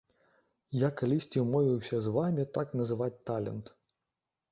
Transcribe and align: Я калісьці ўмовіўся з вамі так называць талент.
Я 0.83 0.87
калісьці 1.01 1.43
ўмовіўся 1.43 1.99
з 2.05 2.13
вамі 2.15 2.45
так 2.57 2.73
называць 2.79 3.11
талент. 3.31 3.65